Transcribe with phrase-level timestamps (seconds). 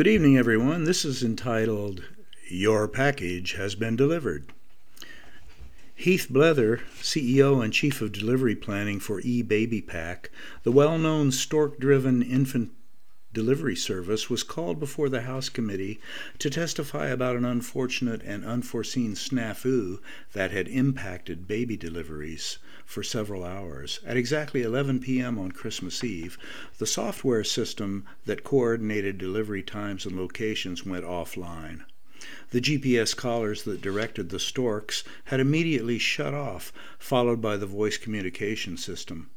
[0.00, 0.84] Good evening, everyone.
[0.84, 2.04] This is entitled
[2.48, 4.50] Your Package Has Been Delivered.
[5.94, 10.28] Heath Blether, CEO and Chief of Delivery Planning for eBabyPak,
[10.62, 12.70] the well known stork driven infant
[13.32, 16.00] delivery service, was called before the House committee
[16.38, 20.00] to testify about an unfortunate and unforeseen snafu
[20.32, 24.00] that had impacted baby deliveries for several hours.
[24.04, 25.38] At exactly 11 p.m.
[25.38, 26.36] on Christmas Eve,
[26.78, 31.82] the software system that coordinated delivery times and locations went offline.
[32.50, 37.96] The GPS collars that directed the storks had immediately shut off, followed by the voice
[37.96, 39.30] communication system.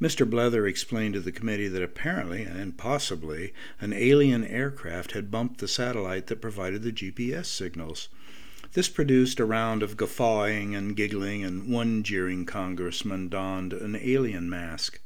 [0.00, 0.28] Mr.
[0.28, 5.68] Blether explained to the committee that apparently, and possibly, an alien aircraft had bumped the
[5.68, 8.08] satellite that provided the GPS signals.
[8.72, 14.50] This produced a round of guffawing and giggling, and one jeering congressman donned an alien
[14.50, 15.00] mask.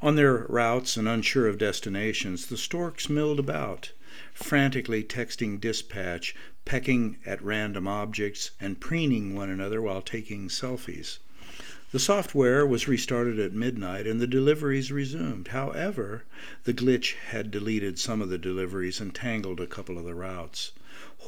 [0.00, 3.92] On their routes and unsure of destinations, the storks milled about,
[4.32, 11.18] frantically texting dispatch, pecking at random objects, and preening one another while taking selfies.
[11.92, 15.48] The software was restarted at midnight and the deliveries resumed.
[15.48, 16.24] However,
[16.64, 20.72] the glitch had deleted some of the deliveries and tangled a couple of the routes.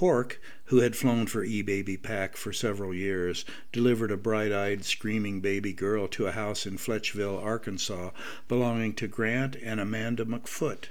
[0.00, 5.72] Hork, who had flown for eBabyPak for several years, delivered a bright eyed, screaming baby
[5.72, 8.10] girl to a house in Fletchville, Arkansas,
[8.48, 10.86] belonging to Grant and Amanda McFoot,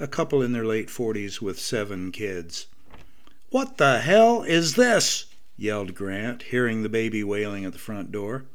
[0.00, 2.66] a couple in their late 40s with seven kids.
[3.50, 5.26] What the hell is this?
[5.56, 8.46] yelled Grant, hearing the baby wailing at the front door.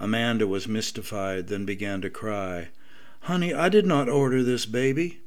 [0.00, 2.68] Amanda was mystified, then began to cry.
[3.20, 5.20] Honey, I did not order this baby.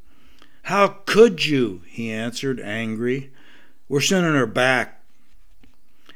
[0.63, 1.83] How could you?
[1.85, 3.31] he answered, angry.
[3.88, 5.03] We're sending her back.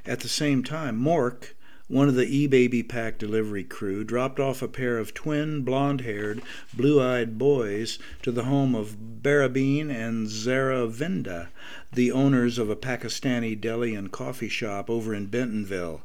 [0.07, 1.53] At the same time, Mork,
[1.87, 6.41] one of the e-baby eBabyPak delivery crew, dropped off a pair of twin, blond haired,
[6.73, 11.49] blue eyed boys to the home of Barabeen and Zara Vinda,
[11.93, 16.01] the owners of a Pakistani deli and coffee shop over in Bentonville.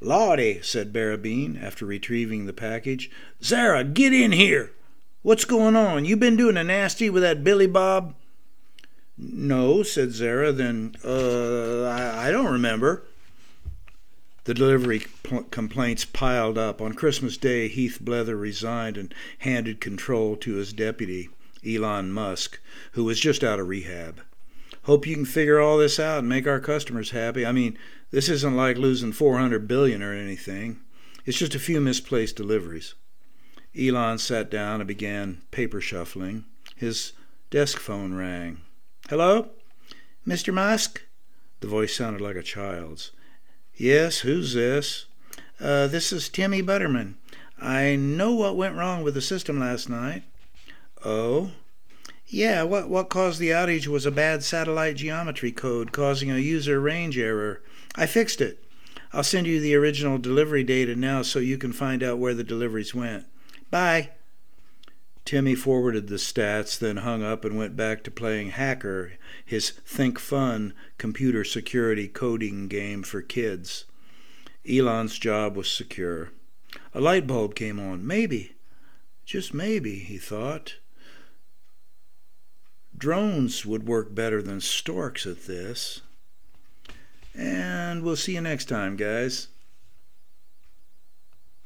[0.00, 3.10] Lawdy, said Barabeen after retrieving the package.
[3.42, 4.72] Zara, get in here.
[5.22, 6.04] What's going on?
[6.04, 8.14] You been doing a nasty with that Billy Bob?
[9.16, 10.52] No, said Zara.
[10.52, 13.02] Then, uh, I, I don't remember.
[14.44, 16.80] The delivery pl- complaints piled up.
[16.80, 21.28] On Christmas Day, Heath Blether resigned and handed control to his deputy,
[21.66, 22.60] Elon Musk,
[22.92, 24.22] who was just out of rehab.
[24.88, 27.44] Hope you can figure all this out and make our customers happy.
[27.44, 27.76] I mean,
[28.10, 30.80] this isn't like losing 400 billion or anything.
[31.26, 32.94] It's just a few misplaced deliveries.
[33.78, 36.46] Elon sat down and began paper shuffling.
[36.74, 37.12] His
[37.50, 38.62] desk phone rang.
[39.10, 39.50] Hello?
[40.26, 40.54] Mr.
[40.54, 41.02] Musk?
[41.60, 43.10] The voice sounded like a child's.
[43.74, 45.04] Yes, who's this?
[45.60, 47.18] Uh, this is Timmy Butterman.
[47.60, 50.22] I know what went wrong with the system last night.
[51.04, 51.50] Oh?
[52.30, 56.78] Yeah, what, what caused the outage was a bad satellite geometry code causing a user
[56.78, 57.62] range error.
[57.96, 58.62] I fixed it.
[59.14, 62.44] I'll send you the original delivery data now so you can find out where the
[62.44, 63.24] deliveries went.
[63.70, 64.10] Bye.
[65.24, 69.12] Timmy forwarded the stats, then hung up and went back to playing Hacker,
[69.44, 73.86] his ThinkFun computer security coding game for kids.
[74.70, 76.30] Elon's job was secure.
[76.94, 78.06] A light bulb came on.
[78.06, 78.56] Maybe,
[79.24, 80.76] just maybe, he thought.
[82.98, 86.00] Drones would work better than storks at this.
[87.32, 89.46] And we'll see you next time, guys.